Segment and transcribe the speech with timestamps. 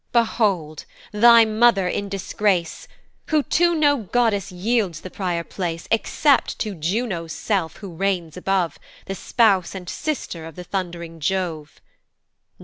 [0.11, 2.87] behold, thy mother in disgrace,
[3.27, 8.79] "Who to no goddess yields the prior place "Except to Juno's self, who reigns above,
[9.05, 11.79] "The spouse and sister of the thund'ring Jove.